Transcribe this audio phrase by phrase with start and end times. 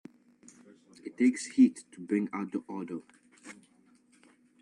[1.05, 3.01] It takes heat to bring out the odor.